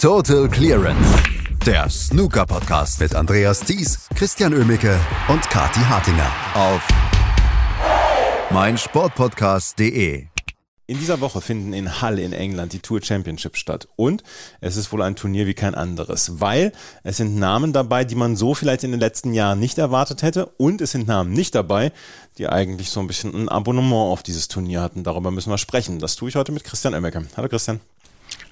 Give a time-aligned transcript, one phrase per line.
[0.00, 1.22] Total Clearance.
[1.66, 6.88] Der Snooker-Podcast mit Andreas Thies, Christian Ömicke und Kati Hartinger auf
[8.50, 10.24] meinsportpodcast.de.
[10.86, 13.88] In dieser Woche finden in Hull in England die Tour Championship statt.
[13.96, 14.24] Und
[14.62, 16.72] es ist wohl ein Turnier wie kein anderes, weil
[17.02, 20.46] es sind Namen dabei, die man so vielleicht in den letzten Jahren nicht erwartet hätte.
[20.56, 21.92] Und es sind Namen nicht dabei,
[22.38, 25.04] die eigentlich so ein bisschen ein Abonnement auf dieses Turnier hatten.
[25.04, 25.98] Darüber müssen wir sprechen.
[25.98, 27.22] Das tue ich heute mit Christian Oemmeke.
[27.36, 27.80] Hallo Christian.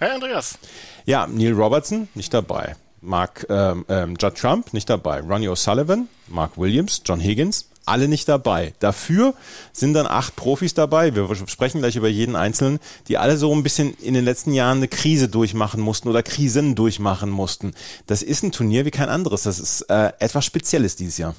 [0.00, 0.58] Hey Andreas.
[1.06, 2.76] Ja, Neil Robertson nicht dabei.
[3.00, 5.20] Mark ähm, ähm, Judd Trump nicht dabei.
[5.20, 8.74] Ronnie O'Sullivan, Mark Williams, John Higgins, alle nicht dabei.
[8.78, 9.34] Dafür
[9.72, 11.16] sind dann acht Profis dabei.
[11.16, 14.76] Wir sprechen gleich über jeden einzelnen, die alle so ein bisschen in den letzten Jahren
[14.76, 17.74] eine Krise durchmachen mussten oder Krisen durchmachen mussten.
[18.06, 19.42] Das ist ein Turnier wie kein anderes.
[19.42, 21.34] Das ist äh, etwas Spezielles dieses Jahr.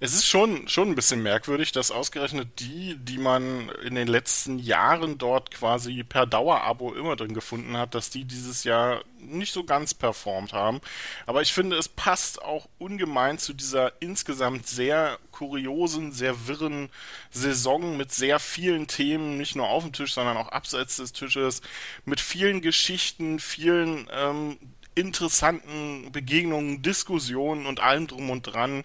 [0.00, 4.58] Es ist schon, schon ein bisschen merkwürdig, dass ausgerechnet die, die man in den letzten
[4.58, 9.64] Jahren dort quasi per Dauerabo immer drin gefunden hat, dass die dieses Jahr nicht so
[9.64, 10.80] ganz performt haben.
[11.26, 16.90] Aber ich finde, es passt auch ungemein zu dieser insgesamt sehr kuriosen, sehr wirren
[17.30, 21.62] Saison mit sehr vielen Themen, nicht nur auf dem Tisch, sondern auch abseits des Tisches,
[22.04, 24.58] mit vielen Geschichten, vielen ähm,
[24.94, 28.84] interessanten Begegnungen, Diskussionen und allem drum und dran.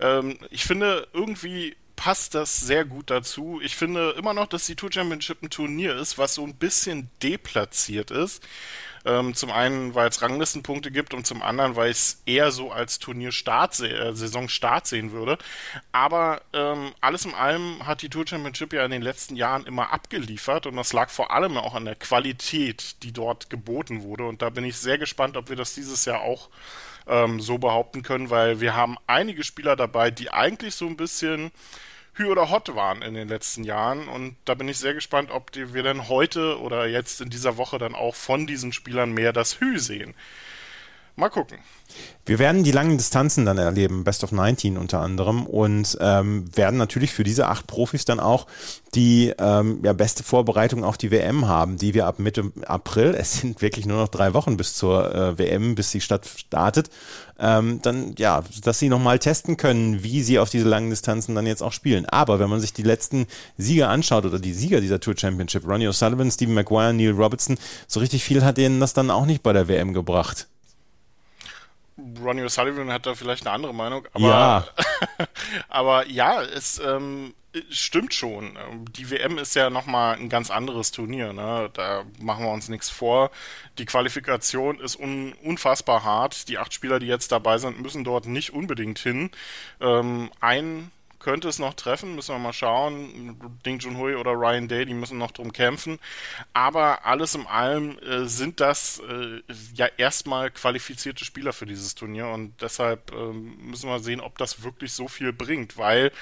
[0.00, 3.60] Ähm, ich finde, irgendwie passt das sehr gut dazu.
[3.62, 7.10] Ich finde immer noch, dass die Tour Championship ein Turnier ist, was so ein bisschen
[7.22, 8.46] deplatziert ist.
[9.06, 12.72] Ähm, zum einen, weil es Ranglistenpunkte gibt und zum anderen, weil ich es eher so
[12.72, 15.38] als Turnierstart, äh, Saisonstart sehen würde.
[15.92, 19.92] Aber ähm, alles in allem hat die Tour Championship ja in den letzten Jahren immer
[19.92, 24.24] abgeliefert und das lag vor allem auch an der Qualität, die dort geboten wurde.
[24.24, 26.48] Und da bin ich sehr gespannt, ob wir das dieses Jahr auch
[27.06, 31.52] ähm, so behaupten können, weil wir haben einige Spieler dabei, die eigentlich so ein bisschen
[32.16, 34.08] Hü oder Hot waren in den letzten Jahren.
[34.08, 37.78] Und da bin ich sehr gespannt, ob wir dann heute oder jetzt in dieser Woche
[37.78, 40.14] dann auch von diesen Spielern mehr das Hü sehen.
[41.18, 41.56] Mal gucken.
[42.26, 46.76] Wir werden die langen Distanzen dann erleben, Best of 19 unter anderem, und ähm, werden
[46.76, 48.46] natürlich für diese acht Profis dann auch
[48.94, 53.40] die ähm, ja, beste Vorbereitung auf die WM haben, die wir ab Mitte April, es
[53.40, 56.90] sind wirklich nur noch drei Wochen bis zur äh, WM, bis sie statt startet,
[57.38, 61.46] ähm, dann ja, dass sie nochmal testen können, wie sie auf diese langen Distanzen dann
[61.46, 62.04] jetzt auch spielen.
[62.04, 63.26] Aber wenn man sich die letzten
[63.56, 67.56] Sieger anschaut oder die Sieger dieser Tour Championship, Ronnie O'Sullivan, Stephen Maguire, Neil Robertson,
[67.86, 70.48] so richtig viel hat denen das dann auch nicht bei der WM gebracht.
[71.98, 74.66] Ronnie O'Sullivan hat da vielleicht eine andere Meinung, aber ja,
[75.68, 77.34] aber ja es ähm,
[77.70, 78.58] stimmt schon.
[78.90, 81.32] Die WM ist ja nochmal ein ganz anderes Turnier.
[81.32, 81.70] Ne?
[81.72, 83.30] Da machen wir uns nichts vor.
[83.78, 86.48] Die Qualifikation ist un unfassbar hart.
[86.48, 89.30] Die acht Spieler, die jetzt dabei sind, müssen dort nicht unbedingt hin.
[89.80, 90.90] Ähm, ein
[91.26, 93.36] könnte es noch treffen, müssen wir mal schauen.
[93.66, 95.98] Ding Junhui oder Ryan Day, die müssen noch drum kämpfen.
[96.52, 99.42] Aber alles in allem äh, sind das äh,
[99.74, 104.62] ja erstmal qualifizierte Spieler für dieses Turnier und deshalb äh, müssen wir sehen, ob das
[104.62, 106.12] wirklich so viel bringt, weil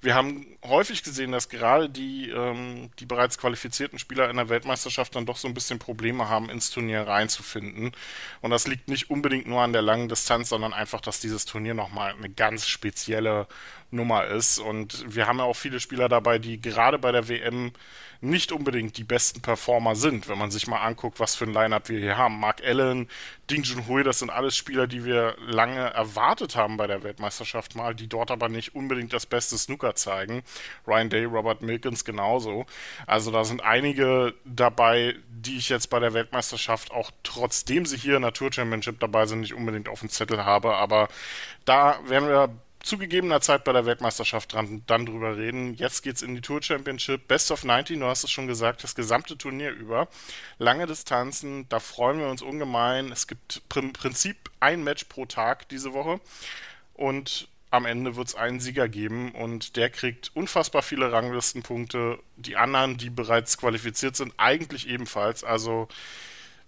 [0.00, 5.14] wir haben häufig gesehen, dass gerade die, ähm, die bereits qualifizierten Spieler in der Weltmeisterschaft
[5.16, 7.92] dann doch so ein bisschen Probleme haben, ins Turnier reinzufinden.
[8.40, 11.74] Und das liegt nicht unbedingt nur an der langen Distanz, sondern einfach, dass dieses Turnier
[11.74, 13.48] nochmal eine ganz spezielle
[13.90, 14.58] Nummer ist.
[14.58, 17.72] Und wir haben ja auch viele Spieler dabei, die gerade bei der WM
[18.20, 21.88] nicht unbedingt die besten Performer sind, wenn man sich mal anguckt, was für ein Lineup
[21.88, 22.40] wir hier haben.
[22.40, 23.08] Mark Allen,
[23.48, 27.94] Ding Junhui, das sind alles Spieler, die wir lange erwartet haben bei der Weltmeisterschaft mal,
[27.94, 30.42] die dort aber nicht unbedingt das beste Snooker zeigen.
[30.86, 32.66] Ryan Day, Robert Milkins genauso.
[33.06, 38.16] Also da sind einige dabei, die ich jetzt bei der Weltmeisterschaft auch trotzdem sie hier
[38.16, 40.74] in der Tour Championship dabei sind, nicht unbedingt auf dem Zettel habe.
[40.74, 41.08] Aber
[41.64, 42.50] da werden wir
[42.88, 45.74] zu gegebener Zeit bei der Weltmeisterschaft dran, dann drüber reden.
[45.74, 47.28] Jetzt geht's in die Tour Championship.
[47.28, 50.08] Best of 19, du hast es schon gesagt, das gesamte Turnier über.
[50.58, 53.12] Lange Distanzen, da freuen wir uns ungemein.
[53.12, 56.18] Es gibt im Prinzip ein Match pro Tag diese Woche.
[56.94, 62.18] Und am Ende wird es einen Sieger geben und der kriegt unfassbar viele Ranglistenpunkte.
[62.36, 65.44] Die anderen, die bereits qualifiziert sind, eigentlich ebenfalls.
[65.44, 65.88] Also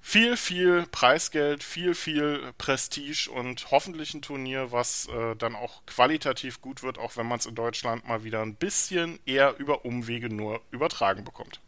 [0.01, 6.61] viel, viel Preisgeld, viel, viel Prestige und hoffentlich ein Turnier, was äh, dann auch qualitativ
[6.61, 10.29] gut wird, auch wenn man es in Deutschland mal wieder ein bisschen eher über Umwege
[10.29, 11.61] nur übertragen bekommt.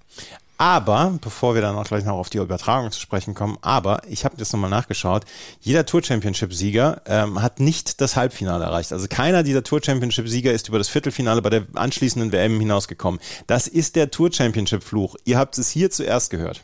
[0.59, 4.25] Aber, bevor wir dann auch gleich noch auf die Übertragung zu sprechen kommen, aber ich
[4.25, 5.25] habe das nochmal nachgeschaut,
[5.61, 8.93] jeder Tour Championship-Sieger ähm, hat nicht das Halbfinale erreicht.
[8.93, 13.21] Also keiner dieser Tour Championship-Sieger ist über das Viertelfinale bei der anschließenden WM hinausgekommen.
[13.49, 15.17] Das ist der Tour Championship-Fluch.
[15.25, 16.63] Ihr habt es hier zuerst gehört.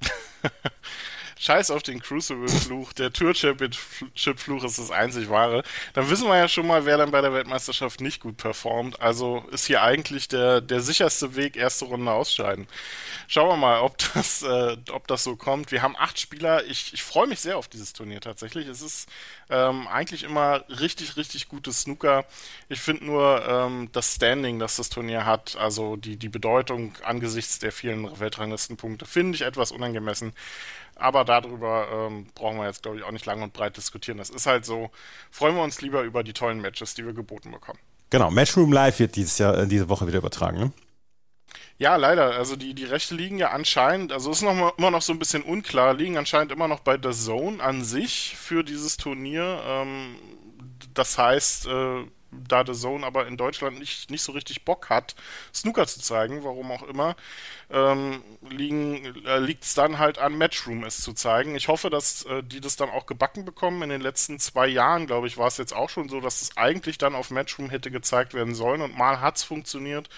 [1.38, 5.62] Scheiß auf den Crucible-Fluch, der Tour-Championship-Fluch ist das einzig wahre.
[5.92, 9.00] Dann wissen wir ja schon mal, wer dann bei der Weltmeisterschaft nicht gut performt.
[9.02, 12.66] Also ist hier eigentlich der, der sicherste Weg, erste Runde ausscheiden.
[13.28, 15.72] Schauen wir mal, ob das, äh, ob das so kommt.
[15.72, 16.64] Wir haben acht Spieler.
[16.64, 18.66] Ich, ich freue mich sehr auf dieses Turnier tatsächlich.
[18.66, 19.08] Es ist
[19.50, 22.24] ähm, eigentlich immer richtig, richtig gutes Snooker.
[22.70, 27.58] Ich finde nur ähm, das Standing, das das Turnier hat, also die, die Bedeutung angesichts
[27.58, 30.32] der vielen Weltranglistenpunkte, finde ich etwas unangemessen.
[30.96, 34.18] Aber darüber ähm, brauchen wir jetzt, glaube ich, auch nicht lang und breit diskutieren.
[34.18, 34.90] Das ist halt so.
[35.30, 37.78] Freuen wir uns lieber über die tollen Matches, die wir geboten bekommen.
[38.10, 40.72] Genau, Matchroom Live wird dieses Jahr, äh, diese Woche wieder übertragen, ne?
[41.78, 42.34] Ja, leider.
[42.34, 45.18] Also die, die Rechte liegen ja anscheinend, also ist noch mal, immer noch so ein
[45.18, 49.60] bisschen unklar, liegen anscheinend immer noch bei der Zone an sich für dieses Turnier.
[49.66, 50.16] Ähm,
[50.94, 55.14] das heißt, äh, da The Zone aber in Deutschland nicht, nicht so richtig Bock hat,
[55.54, 57.16] Snooker zu zeigen, warum auch immer,
[57.70, 61.54] ähm, äh, liegt es dann halt an Matchroom, es zu zeigen.
[61.56, 63.82] Ich hoffe, dass äh, die das dann auch gebacken bekommen.
[63.82, 66.56] In den letzten zwei Jahren, glaube ich, war es jetzt auch schon so, dass es
[66.56, 70.08] eigentlich dann auf Matchroom hätte gezeigt werden sollen und mal hat es funktioniert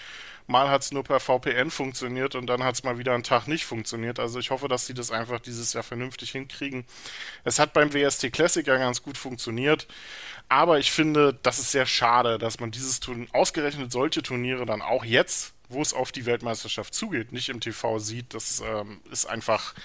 [0.49, 3.47] mal hat es nur per VPN funktioniert und dann hat es mal wieder einen Tag
[3.47, 4.19] nicht funktioniert.
[4.19, 6.85] Also ich hoffe, dass sie das einfach dieses Jahr vernünftig hinkriegen.
[7.43, 9.87] Es hat beim WST Classic ja ganz gut funktioniert,
[10.49, 14.81] aber ich finde, das ist sehr schade, dass man dieses Turnier, ausgerechnet solche Turniere dann
[14.81, 19.27] auch jetzt wo es auf die Weltmeisterschaft zugeht, nicht im TV sieht, das ähm, ist
[19.27, 19.75] einfach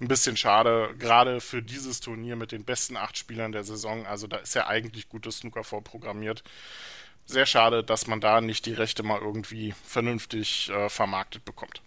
[0.00, 4.06] ein bisschen schade, gerade für dieses Turnier mit den besten acht Spielern der Saison.
[4.06, 6.42] Also da ist ja eigentlich gutes Snooker vorprogrammiert
[7.26, 11.80] sehr schade, dass man da nicht die Rechte mal irgendwie vernünftig äh, vermarktet bekommt.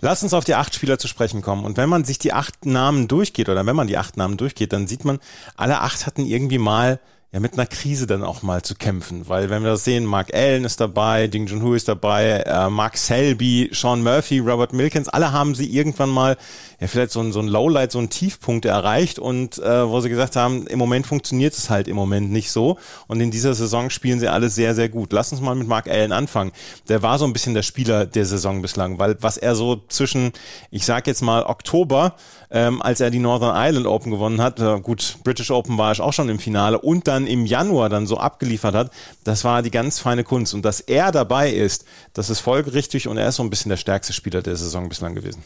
[0.00, 1.64] Lass uns auf die acht Spieler zu sprechen kommen.
[1.64, 4.72] Und wenn man sich die acht Namen durchgeht, oder wenn man die acht Namen durchgeht,
[4.72, 5.20] dann sieht man,
[5.56, 7.00] alle acht hatten irgendwie mal
[7.34, 9.28] ja mit einer Krise dann auch mal zu kämpfen.
[9.28, 12.96] Weil wenn wir das sehen, Mark Allen ist dabei, Ding Junhui ist dabei, äh, Mark
[12.96, 16.36] Selby, Sean Murphy, Robert Milkins, alle haben sie irgendwann mal
[16.80, 20.10] ja vielleicht so ein, so ein Lowlight, so ein Tiefpunkt erreicht und äh, wo sie
[20.10, 22.78] gesagt haben, im Moment funktioniert es halt im Moment nicht so
[23.08, 25.12] und in dieser Saison spielen sie alle sehr, sehr gut.
[25.12, 26.52] Lass uns mal mit Mark Allen anfangen.
[26.88, 30.30] Der war so ein bisschen der Spieler der Saison bislang, weil was er so zwischen,
[30.70, 32.14] ich sag jetzt mal Oktober,
[32.52, 36.00] ähm, als er die Northern Ireland Open gewonnen hat, äh, gut, British Open war ich
[36.00, 38.90] auch schon im Finale und dann im Januar dann so abgeliefert hat,
[39.24, 43.16] das war die ganz feine Kunst und dass er dabei ist, das ist folgerichtig und
[43.16, 45.42] er ist so ein bisschen der stärkste Spieler der Saison bislang gewesen.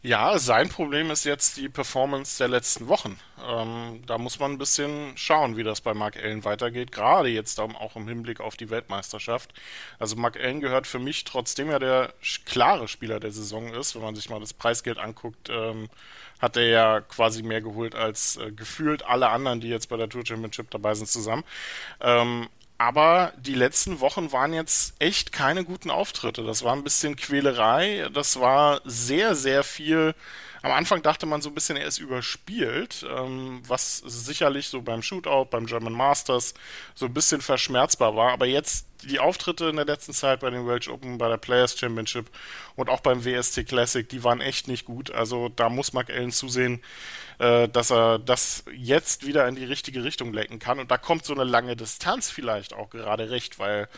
[0.00, 3.18] Ja, sein Problem ist jetzt die Performance der letzten Wochen.
[3.44, 7.58] Ähm, da muss man ein bisschen schauen, wie das bei Mark Allen weitergeht, gerade jetzt
[7.58, 9.52] auch im Hinblick auf die Weltmeisterschaft.
[9.98, 12.14] Also Mark Allen gehört für mich, trotzdem er der
[12.46, 15.88] klare Spieler der Saison ist, wenn man sich mal das Preisgeld anguckt, ähm,
[16.38, 20.08] hat er ja quasi mehr geholt als äh, gefühlt alle anderen, die jetzt bei der
[20.08, 21.42] Tour Championship dabei sind, zusammen.
[22.00, 22.48] Ähm,
[22.78, 26.44] aber die letzten Wochen waren jetzt echt keine guten Auftritte.
[26.44, 28.08] Das war ein bisschen Quälerei.
[28.14, 30.14] Das war sehr, sehr viel
[30.62, 35.02] am Anfang dachte man so ein bisschen, er ist überspielt, ähm, was sicherlich so beim
[35.02, 36.54] Shootout, beim German Masters
[36.94, 38.32] so ein bisschen verschmerzbar war.
[38.32, 41.78] Aber jetzt die Auftritte in der letzten Zeit bei den Welsh Open, bei der Players
[41.78, 42.30] Championship
[42.74, 45.10] und auch beim WST Classic, die waren echt nicht gut.
[45.12, 46.82] Also da muss Mark Allen zusehen,
[47.38, 50.80] äh, dass er das jetzt wieder in die richtige Richtung lenken kann.
[50.80, 53.88] Und da kommt so eine lange Distanz vielleicht auch gerade recht, weil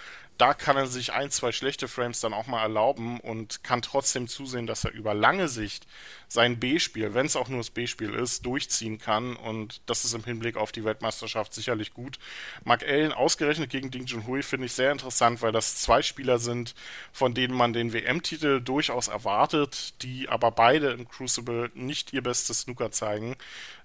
[0.40, 4.26] da kann er sich ein, zwei schlechte Frames dann auch mal erlauben und kann trotzdem
[4.26, 5.86] zusehen, dass er über lange Sicht
[6.28, 9.36] sein B-Spiel, wenn es auch nur das B-Spiel ist, durchziehen kann.
[9.36, 12.18] Und das ist im Hinblick auf die Weltmeisterschaft sicherlich gut.
[12.64, 16.74] Mark Allen ausgerechnet gegen Ding Junhui finde ich sehr interessant, weil das zwei Spieler sind,
[17.12, 22.60] von denen man den WM-Titel durchaus erwartet, die aber beide im Crucible nicht ihr bestes
[22.60, 23.36] Snooker zeigen.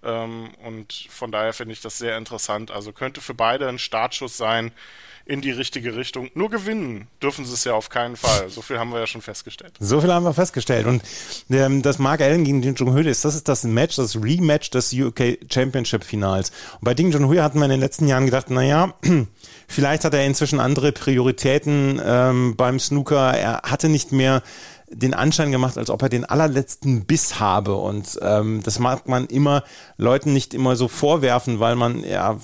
[0.04, 2.72] Ähm, und von daher finde ich das sehr interessant.
[2.72, 4.72] Also könnte für beide ein Startschuss sein
[5.26, 6.30] in die richtige Richtung.
[6.36, 8.50] Nur gewinnen dürfen sie es ja auf keinen Fall.
[8.50, 9.74] So viel haben wir ja schon festgestellt.
[9.80, 10.86] So viel haben wir festgestellt.
[10.86, 11.02] Und
[11.50, 14.94] ähm, das Mark Allen gegen Ding Junhui ist, das ist das Match, das Rematch des
[14.94, 16.52] UK Championship Finals.
[16.76, 18.94] Und bei Ding Junhui hatten wir in den letzten Jahren gedacht, naja,
[19.68, 23.34] vielleicht hat er inzwischen andere Prioritäten ähm, beim Snooker.
[23.36, 24.44] Er hatte nicht mehr
[24.90, 27.74] den Anschein gemacht, als ob er den allerletzten Biss habe.
[27.76, 29.64] Und ähm, das mag man immer
[29.98, 32.38] Leuten nicht immer so vorwerfen, weil man ja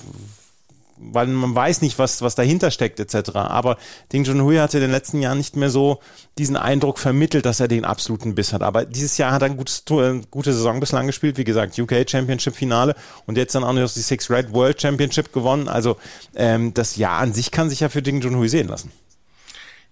[1.10, 3.30] weil man weiß nicht, was, was dahinter steckt, etc.
[3.34, 3.76] Aber
[4.12, 6.00] Ding Junhui hatte in den letzten Jahren nicht mehr so
[6.38, 8.62] diesen Eindruck vermittelt, dass er den absoluten Biss hat.
[8.62, 11.36] Aber dieses Jahr hat er eine gute, eine gute Saison bislang gespielt.
[11.36, 12.94] Wie gesagt, UK Championship Finale
[13.26, 15.68] und jetzt dann auch noch die Six Red World Championship gewonnen.
[15.68, 15.96] Also
[16.34, 18.92] ähm, das Jahr an sich kann sich ja für Ding Junhui sehen lassen.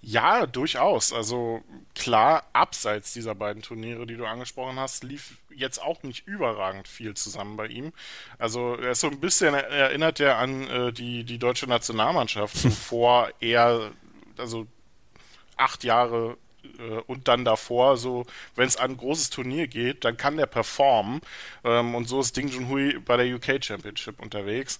[0.03, 1.13] Ja, durchaus.
[1.13, 1.63] Also
[1.95, 7.15] klar, abseits dieser beiden Turniere, die du angesprochen hast, lief jetzt auch nicht überragend viel
[7.15, 7.93] zusammen bei ihm.
[8.39, 13.29] Also er ist so ein bisschen erinnert er an äh, die, die deutsche Nationalmannschaft, bevor
[13.41, 13.93] er,
[14.39, 14.67] also
[15.59, 16.39] acht Jahre
[16.79, 18.25] äh, und dann davor, so,
[18.57, 21.21] wenn es an ein großes Turnier geht, dann kann der performen.
[21.63, 24.79] Ähm, und so ist Ding Junhui bei der UK Championship unterwegs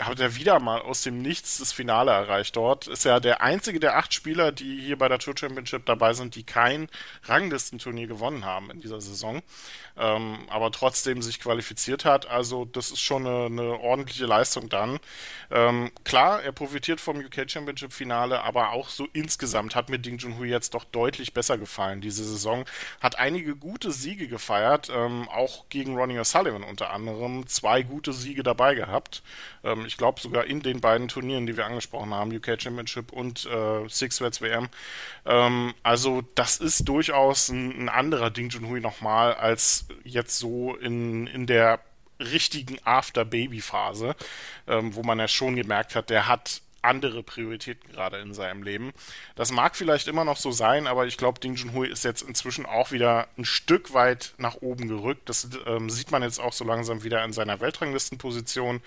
[0.00, 2.86] hat er wieder mal aus dem Nichts das Finale erreicht dort.
[2.86, 6.34] Ist ja der einzige der acht Spieler, die hier bei der Tour Championship dabei sind,
[6.34, 6.88] die kein
[7.24, 9.42] Ranglistenturnier gewonnen haben in dieser Saison
[9.98, 12.26] ähm, aber trotzdem sich qualifiziert hat.
[12.28, 14.98] Also das ist schon eine, eine ordentliche Leistung dann.
[15.50, 20.18] Ähm, klar, er profitiert vom UK Championship Finale, aber auch so insgesamt hat mir Ding
[20.18, 22.64] Junhui jetzt doch deutlich besser gefallen diese Saison.
[23.00, 27.46] Hat einige gute Siege gefeiert, ähm, auch gegen Ronnie O'Sullivan unter anderem.
[27.46, 29.22] Zwei gute Siege dabei gehabt.
[29.88, 33.88] Ich glaube sogar in den beiden Turnieren, die wir angesprochen haben, UK Championship und äh,
[33.88, 34.68] Six Reds WM.
[35.24, 41.26] Ähm, also das ist durchaus ein, ein anderer Ding Junhui nochmal als jetzt so in,
[41.26, 41.80] in der
[42.20, 44.14] richtigen After-Baby-Phase,
[44.66, 48.92] ähm, wo man ja schon gemerkt hat, der hat andere Prioritäten gerade in seinem Leben.
[49.34, 52.66] Das mag vielleicht immer noch so sein, aber ich glaube, Ding Junhui ist jetzt inzwischen
[52.66, 55.28] auch wieder ein Stück weit nach oben gerückt.
[55.28, 58.80] Das ähm, sieht man jetzt auch so langsam wieder in seiner Weltranglistenposition.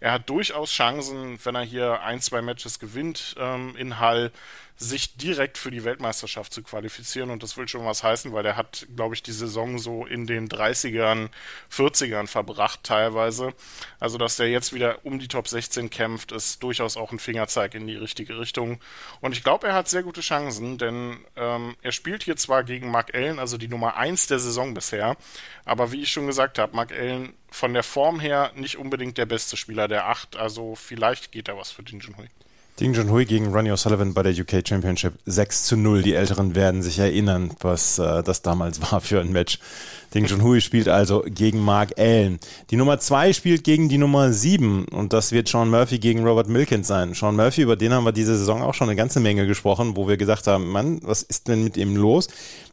[0.00, 4.32] Er hat durchaus Chancen, wenn er hier ein, zwei Matches gewinnt ähm, in Hall,
[4.76, 7.30] sich direkt für die Weltmeisterschaft zu qualifizieren.
[7.30, 10.26] Und das will schon was heißen, weil er hat, glaube ich, die Saison so in
[10.26, 11.28] den 30ern,
[11.72, 13.54] 40ern verbracht teilweise.
[14.00, 17.74] Also, dass der jetzt wieder um die Top 16 kämpft, ist durchaus auch ein Fingerzeig
[17.74, 18.80] in die richtige Richtung.
[19.20, 22.90] Und ich glaube, er hat sehr gute Chancen, denn ähm, er spielt hier zwar gegen
[22.90, 25.16] Mark Allen, also die Nummer 1 der Saison bisher,
[25.64, 29.26] aber wie ich schon gesagt habe, Mark Allen von der Form her nicht unbedingt der
[29.26, 32.28] beste Spieler der 8, also vielleicht geht da was für Ding Junhui.
[32.80, 36.02] Ding Junhui gegen Ronnie O'Sullivan bei der UK Championship 6 zu 0.
[36.02, 39.60] Die Älteren werden sich erinnern, was äh, das damals war für ein Match.
[40.12, 42.40] Ding Junhui spielt also gegen Mark Allen.
[42.70, 46.48] Die Nummer 2 spielt gegen die Nummer 7 und das wird Sean Murphy gegen Robert
[46.48, 47.14] Milkins sein.
[47.14, 50.08] Sean Murphy, über den haben wir diese Saison auch schon eine ganze Menge gesprochen, wo
[50.08, 52.26] wir gesagt haben, Mann, was ist denn mit ihm los?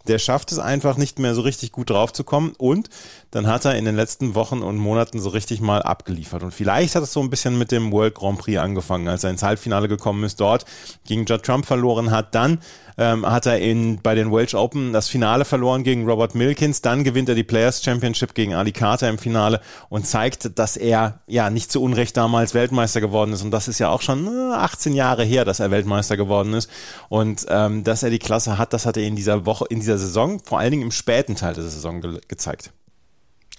[0.08, 2.90] Der schafft es einfach nicht mehr so richtig gut draufzukommen und
[3.32, 6.44] dann hat er in den letzten Wochen und Monaten so richtig mal abgeliefert.
[6.44, 9.30] Und vielleicht hat es so ein bisschen mit dem World Grand Prix angefangen, als er
[9.30, 10.66] ins Halbfinale gekommen ist, dort
[11.06, 12.60] gegen Judd Trump verloren hat, dann
[13.02, 16.82] ähm, hat er in, bei den Welsh Open das Finale verloren gegen Robert Milkins.
[16.82, 21.20] Dann gewinnt er die Players Championship gegen Ali Carter im Finale und zeigt, dass er
[21.26, 23.42] ja nicht zu Unrecht damals Weltmeister geworden ist.
[23.42, 26.70] Und das ist ja auch schon 18 äh, Jahre her, dass er Weltmeister geworden ist.
[27.10, 29.98] Und ähm, dass er die Klasse hat, das hat er in dieser Woche, in dieser
[29.98, 32.72] Saison, vor allen Dingen im späten Teil der Saison ge gezeigt.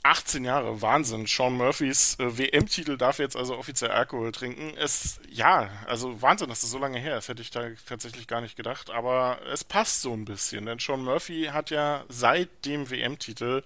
[0.03, 1.27] 18 Jahre, Wahnsinn.
[1.27, 4.75] Sean Murphys äh, WM-Titel darf jetzt also offiziell Alkohol trinken.
[4.77, 8.41] Es, ja, also Wahnsinn, dass das so lange her ist, hätte ich da tatsächlich gar
[8.41, 8.91] nicht gedacht.
[8.91, 13.63] Aber es passt so ein bisschen, denn Sean Murphy hat ja seit dem WM-Titel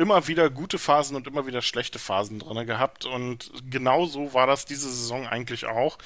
[0.00, 3.04] immer wieder gute Phasen und immer wieder schlechte Phasen drin gehabt.
[3.04, 5.98] Und genau so war das diese Saison eigentlich auch.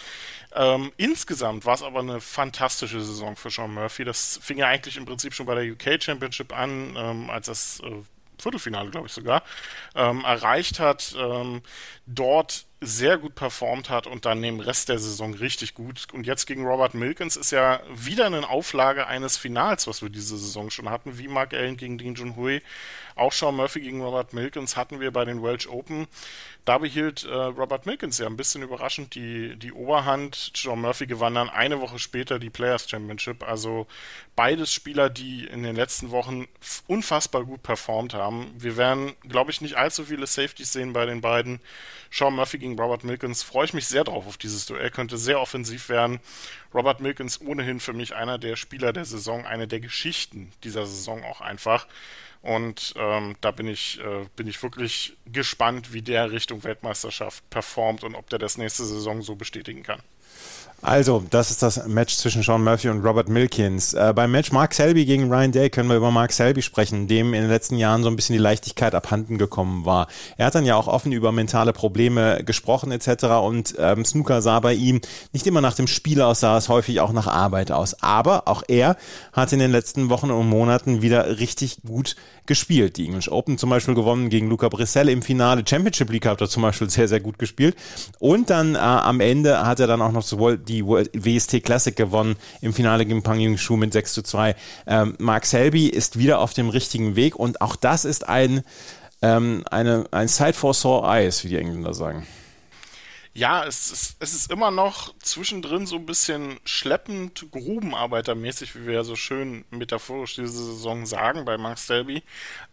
[0.52, 4.04] Ähm, insgesamt war es aber eine fantastische Saison für Sean Murphy.
[4.04, 7.80] Das fing ja eigentlich im Prinzip schon bei der UK Championship an, ähm, als das
[7.84, 8.02] äh,
[8.44, 9.42] Viertelfinale, glaube ich sogar,
[9.94, 11.62] ähm, erreicht hat, ähm,
[12.06, 16.06] dort sehr gut performt hat und dann im Rest der Saison richtig gut.
[16.12, 20.36] Und jetzt gegen Robert Milkins ist ja wieder eine Auflage eines Finals, was wir diese
[20.36, 22.62] Saison schon hatten, wie Mark Allen gegen Dean Junhui.
[23.16, 26.08] Auch Sean Murphy gegen Robert Milkins hatten wir bei den Welsh Open.
[26.64, 30.52] Da behielt äh, Robert Milkins ja ein bisschen überraschend die, die Oberhand.
[30.56, 33.46] Sean Murphy gewann dann eine Woche später die Players Championship.
[33.46, 33.86] Also
[34.34, 36.46] beides Spieler, die in den letzten Wochen
[36.86, 38.52] unfassbar gut performt haben.
[38.56, 41.60] Wir werden, glaube ich, nicht allzu viele Safeties sehen bei den beiden.
[42.10, 44.90] Sean Murphy gegen Robert Milkins freue ich mich sehr drauf auf dieses Duell.
[44.90, 46.18] Könnte sehr offensiv werden.
[46.72, 51.22] Robert Milkins ohnehin für mich einer der Spieler der Saison, eine der Geschichten dieser Saison
[51.24, 51.86] auch einfach.
[52.44, 58.04] Und ähm, da bin ich, äh, bin ich wirklich gespannt, wie der Richtung Weltmeisterschaft performt
[58.04, 60.02] und ob der das nächste Saison so bestätigen kann.
[60.86, 63.94] Also, das ist das Match zwischen Sean Murphy und Robert Milkins.
[63.94, 67.32] Äh, beim Match Mark Selby gegen Ryan Day können wir über Mark Selby sprechen, dem
[67.32, 70.08] in den letzten Jahren so ein bisschen die Leichtigkeit abhanden gekommen war.
[70.36, 73.24] Er hat dann ja auch offen über mentale Probleme gesprochen etc.
[73.42, 75.00] Und ähm, Snooker sah bei ihm
[75.32, 78.02] nicht immer nach dem Spiel aus, sah es häufig auch nach Arbeit aus.
[78.02, 78.98] Aber auch er
[79.32, 82.14] hat in den letzten Wochen und Monaten wieder richtig gut
[82.44, 82.98] gespielt.
[82.98, 85.64] Die English Open zum Beispiel gewonnen gegen Luca Brissell im Finale.
[85.66, 87.74] Championship League hat er zum Beispiel sehr, sehr gut gespielt.
[88.18, 92.36] Und dann äh, am Ende hat er dann auch noch sowohl die WST Classic gewonnen
[92.60, 94.56] im Finale gegen Pang Yung Shu mit 6 zu 2.
[94.86, 98.62] Ähm, Mark Selby ist wieder auf dem richtigen Weg und auch das ist ein,
[99.22, 102.26] ähm, eine, ein Side for Sore Eyes, wie die Engländer sagen
[103.36, 108.94] ja, es ist, es ist immer noch zwischendrin so ein bisschen schleppend, grubenarbeitermäßig, wie wir
[108.94, 112.22] ja so schön metaphorisch diese Saison sagen bei Mark Selby.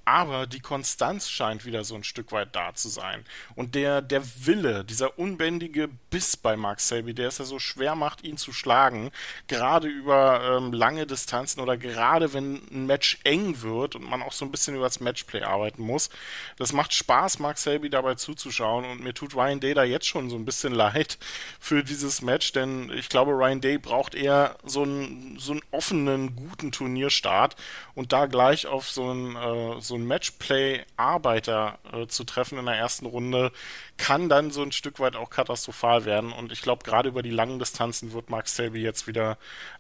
[0.06, 3.24] Aber die Konstanz scheint wieder so ein Stück weit da zu sein.
[3.56, 7.96] Und der, der Wille, dieser unbändige Biss bei Mark Selby, der es ja so schwer
[7.96, 9.12] macht, ihn zu schlagen,
[9.48, 14.32] gerade über ähm, lange Distanzen oder gerade wenn ein Match eng wird und man auch
[14.32, 16.10] so ein bisschen über das Matchplay arbeiten muss.
[16.58, 20.30] Das macht Spaß, Mark Selby dabei zuzuschauen und mir tut Ryan Day da jetzt schon
[20.30, 21.18] so ein bisschen leid
[21.60, 26.36] für dieses Match, denn ich glaube, Ryan Day braucht eher so einen, so einen offenen,
[26.36, 27.56] guten Turnierstart
[27.96, 32.76] und da gleich auf so einen, äh, so einen Matchplay-Arbeiter äh, zu treffen in der
[32.76, 33.52] ersten Runde,
[33.98, 36.32] kann dann so ein Stück weit auch katastrophal werden.
[36.32, 39.38] Und ich glaube, gerade über die langen Distanzen wird Mark Selby jetzt wieder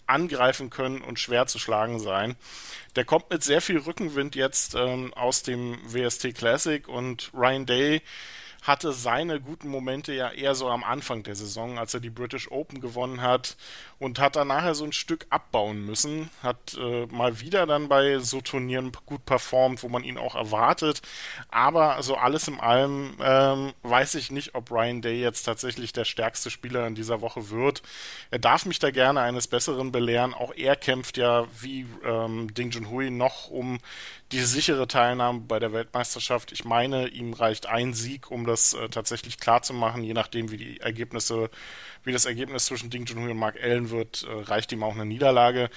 [0.07, 2.35] angreifen können und schwer zu schlagen sein.
[2.95, 8.01] Der kommt mit sehr viel Rückenwind jetzt ähm, aus dem WST Classic und Ryan Day
[8.61, 12.49] hatte seine guten Momente ja eher so am Anfang der Saison, als er die British
[12.51, 13.57] Open gewonnen hat
[13.97, 18.19] und hat dann nachher so ein Stück abbauen müssen, hat äh, mal wieder dann bei
[18.19, 21.01] so Turnieren gut performt, wo man ihn auch erwartet,
[21.49, 26.05] aber so alles in allem ähm, weiß ich nicht, ob Ryan Day jetzt tatsächlich der
[26.05, 27.81] stärkste Spieler in dieser Woche wird.
[28.29, 32.69] Er darf mich da gerne eines Besseren belehren, auch er kämpft ja wie ähm, Ding
[32.69, 33.79] Junhui noch um
[34.31, 36.51] die sichere Teilnahme bei der Weltmeisterschaft.
[36.51, 40.51] Ich meine, ihm reicht ein Sieg, um das äh, tatsächlich klar zu machen, je nachdem,
[40.51, 41.49] wie die Ergebnisse,
[42.03, 45.05] wie das Ergebnis zwischen Ding Junhui und Mark Allen wird, äh, reicht ihm auch eine
[45.05, 45.69] Niederlage.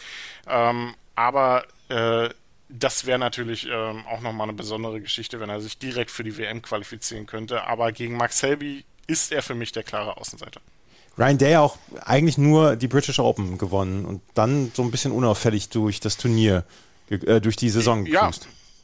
[0.46, 2.28] Ähm, aber äh,
[2.68, 6.36] das wäre natürlich ähm, auch nochmal eine besondere Geschichte, wenn er sich direkt für die
[6.38, 7.66] WM qualifizieren könnte.
[7.66, 10.60] Aber gegen Max Selby ist er für mich der klare Außenseiter.
[11.16, 15.68] Ryan Day auch eigentlich nur die British Open gewonnen und dann so ein bisschen unauffällig
[15.68, 16.64] durch das Turnier
[17.10, 18.30] äh, durch die Saison ja.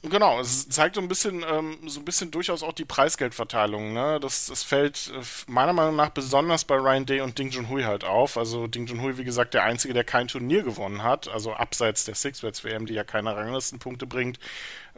[0.02, 3.92] Genau, es zeigt so ein bisschen, ähm, so ein bisschen durchaus auch die Preisgeldverteilung.
[3.92, 4.18] Ne?
[4.18, 8.04] Das, das fällt äh, meiner Meinung nach besonders bei Ryan Day und Ding Junhui halt
[8.04, 8.38] auf.
[8.38, 12.14] Also Ding Junhui, wie gesagt, der einzige, der kein Turnier gewonnen hat, also abseits der
[12.14, 14.38] Six-Bets WM, die ja keine Ranglistenpunkte bringt,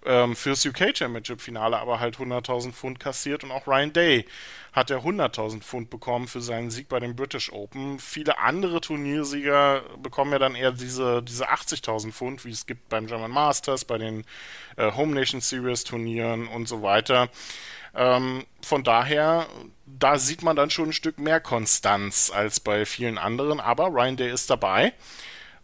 [0.04, 4.24] ähm, fürs UK Championship Finale aber halt 100.000 Pfund kassiert und auch Ryan Day
[4.72, 7.98] hat er 100.000 Pfund bekommen für seinen Sieg bei den British Open.
[7.98, 13.06] Viele andere Turniersieger bekommen ja dann eher diese, diese 80.000 Pfund, wie es gibt beim
[13.06, 14.24] German Masters, bei den
[14.76, 17.28] äh, Home Nation Series Turnieren und so weiter.
[17.94, 19.46] Ähm, von daher,
[19.84, 24.16] da sieht man dann schon ein Stück mehr Konstanz als bei vielen anderen, aber Ryan
[24.16, 24.94] Day ist dabei.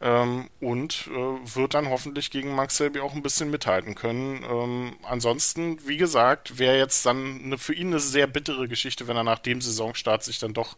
[0.01, 4.45] Ähm, und äh, wird dann hoffentlich gegen Max Selby auch ein bisschen mithalten können.
[4.49, 9.17] Ähm, ansonsten, wie gesagt, wäre jetzt dann eine, für ihn eine sehr bittere Geschichte, wenn
[9.17, 10.77] er nach dem Saisonstart sich dann doch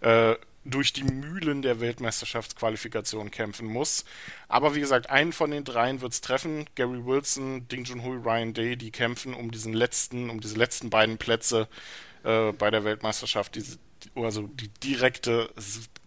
[0.00, 4.04] äh, durch die Mühlen der Weltmeisterschaftsqualifikation kämpfen muss.
[4.48, 6.66] Aber wie gesagt, einen von den dreien wird es treffen.
[6.76, 11.18] Gary Wilson, Ding Junhui, Ryan Day, die kämpfen um diesen letzten, um diese letzten beiden
[11.18, 11.68] Plätze
[12.22, 13.64] äh, bei der Weltmeisterschaft, die,
[14.14, 15.50] also die direkte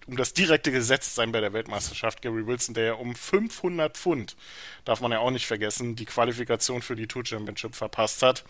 [0.08, 2.22] um das direkte Gesetztsein bei der Weltmeisterschaft.
[2.22, 4.36] Gary Wilson, der ja um 500 Pfund,
[4.84, 8.44] darf man ja auch nicht vergessen, die Qualifikation für die Tour Championship verpasst hat.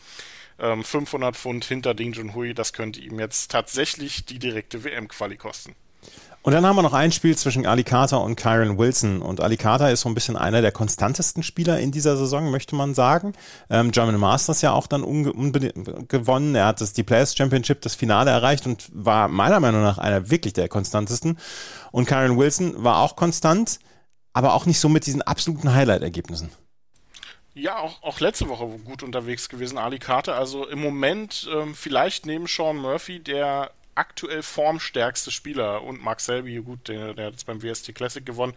[0.59, 5.75] Ähm, 500 Pfund hinter Ding Junhui, das könnte ihm jetzt tatsächlich die direkte WM-Quali kosten.
[6.45, 9.23] Und dann haben wir noch ein Spiel zwischen Ali Carter und Kyron Wilson.
[9.23, 12.75] Und Ali Carter ist so ein bisschen einer der konstantesten Spieler in dieser Saison, möchte
[12.75, 13.34] man sagen.
[13.67, 15.01] Ähm, German Masters ja auch dann
[16.08, 16.53] gewonnen.
[16.53, 20.29] Er hat das, die Players Championship, das Finale erreicht und war meiner Meinung nach einer
[20.29, 21.39] wirklich der konstantesten.
[21.91, 23.79] Und Kyron Wilson war auch konstant,
[24.34, 26.51] aber auch nicht so mit diesen absoluten Highlight-Ergebnissen.
[27.55, 30.36] Ja, auch, auch letzte Woche gut unterwegs gewesen, Ali Carter.
[30.36, 36.58] Also im Moment ähm, vielleicht neben Sean Murphy, der aktuell formstärkste Spieler und Mark Selby,
[36.58, 38.53] gut, der, der hat jetzt beim WST Classic gewonnen.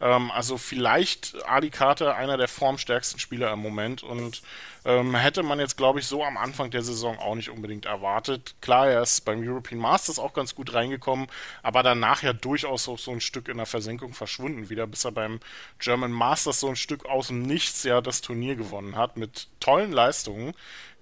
[0.00, 4.42] Ähm, also vielleicht Ali Carter einer der formstärksten Spieler im Moment und
[4.84, 8.54] ähm, hätte man jetzt, glaube ich, so am Anfang der Saison auch nicht unbedingt erwartet.
[8.60, 11.26] Klar, er ist beim European Masters auch ganz gut reingekommen,
[11.62, 15.12] aber danach ja durchaus auch so ein Stück in der Versenkung verschwunden wieder, bis er
[15.12, 15.40] beim
[15.78, 19.92] German Masters so ein Stück aus dem Nichts ja das Turnier gewonnen hat mit tollen
[19.92, 20.54] Leistungen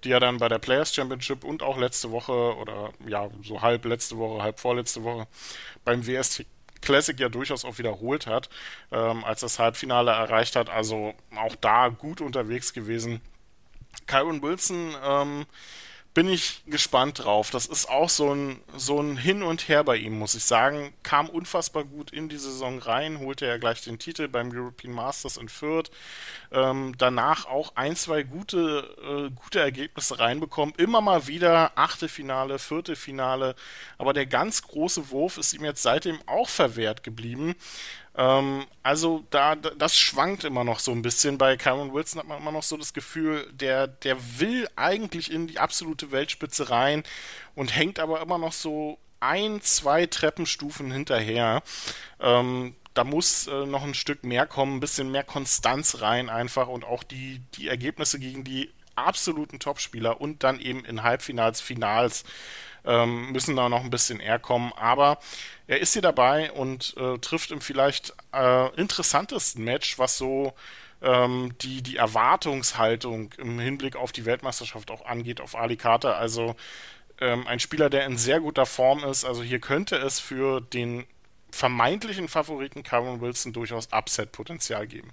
[0.04, 3.84] die er dann bei der Players Championship und auch letzte Woche oder ja, so halb
[3.84, 5.26] letzte Woche, halb vorletzte Woche
[5.84, 6.46] beim WST
[6.80, 8.48] Classic ja durchaus auch wiederholt hat,
[8.90, 10.70] ähm, als das Halbfinale erreicht hat.
[10.70, 13.20] Also auch da gut unterwegs gewesen.
[14.06, 15.46] Kyron Wilson ähm,
[16.12, 17.50] bin ich gespannt drauf.
[17.50, 20.92] Das ist auch so ein, so ein Hin und Her bei ihm, muss ich sagen.
[21.04, 25.36] Kam unfassbar gut in die Saison rein, holte ja gleich den Titel beim European Masters
[25.36, 25.90] in Fürth.
[26.50, 30.74] Ähm, danach auch ein, zwei gute, äh, gute Ergebnisse reinbekommen.
[30.76, 33.54] Immer mal wieder Achtelfinale, Viertelfinale.
[33.96, 37.54] Aber der ganz große Wurf ist ihm jetzt seitdem auch verwehrt geblieben.
[38.16, 41.38] Ähm, also da, das schwankt immer noch so ein bisschen.
[41.38, 45.46] Bei Cameron Wilson hat man immer noch so das Gefühl, der, der will eigentlich in
[45.46, 47.02] die absolute Weltspitze rein
[47.54, 51.62] und hängt aber immer noch so ein, zwei Treppenstufen hinterher.
[52.20, 56.68] Ähm, da muss äh, noch ein Stück mehr kommen, ein bisschen mehr Konstanz rein einfach
[56.68, 62.24] und auch die, die Ergebnisse gegen die absoluten Topspieler und dann eben in Halbfinals, Finals
[62.84, 64.72] ähm, müssen da noch ein bisschen eher kommen.
[64.76, 65.18] Aber
[65.66, 70.54] er ist hier dabei und äh, trifft im vielleicht äh, interessantesten Match, was so
[71.02, 76.16] ähm, die, die Erwartungshaltung im Hinblick auf die Weltmeisterschaft auch angeht, auf Ali Carter.
[76.16, 76.56] Also
[77.20, 79.24] ähm, ein Spieler, der in sehr guter Form ist.
[79.24, 81.06] Also hier könnte es für den
[81.50, 85.12] vermeintlichen Favoriten Kyron Wilson durchaus Upset-Potenzial geben.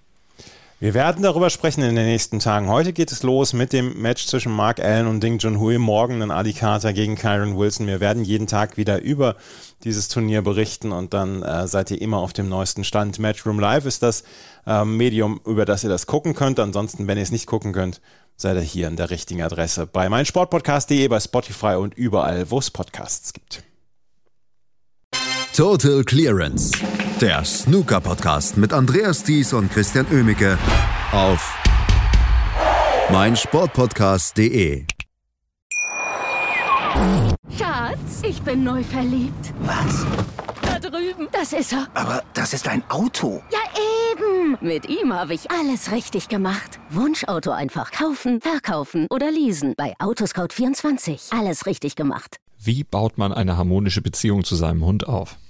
[0.79, 2.67] Wir werden darüber sprechen in den nächsten Tagen.
[2.67, 5.79] Heute geht es los mit dem Match zwischen Mark Allen und Ding Junhui.
[5.79, 7.87] Morgen dann Ali Carter gegen Kyron Wilson.
[7.87, 9.37] Wir werden jeden Tag wieder über
[9.83, 13.17] dieses Turnier berichten und dann äh, seid ihr immer auf dem neuesten Stand.
[13.17, 14.23] Matchroom Live ist das
[14.67, 16.59] äh, Medium, über das ihr das gucken könnt.
[16.59, 17.99] Ansonsten, wenn ihr es nicht gucken könnt,
[18.35, 22.69] seid ihr hier an der richtigen Adresse bei meinsportpodcast.de, bei Spotify und überall, wo es
[22.69, 23.63] Podcasts gibt.
[25.57, 26.71] Total Clearance
[27.19, 30.55] der Snooker-Podcast mit Andreas Thies und Christian Oemicke
[31.11, 31.57] auf
[33.11, 34.85] meinsportpodcast.de.
[37.57, 39.51] Schatz, ich bin neu verliebt.
[39.61, 40.05] Was?
[40.61, 41.27] Da drüben.
[41.31, 41.87] Das ist er.
[41.95, 43.41] Aber das ist ein Auto.
[43.51, 43.57] Ja,
[44.11, 44.59] eben.
[44.61, 46.79] Mit ihm habe ich alles richtig gemacht.
[46.91, 49.73] Wunschauto einfach kaufen, verkaufen oder leasen.
[49.75, 51.35] Bei Autoscout24.
[51.35, 52.37] Alles richtig gemacht.
[52.59, 55.35] Wie baut man eine harmonische Beziehung zu seinem Hund auf?